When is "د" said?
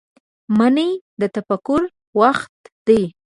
1.19-1.21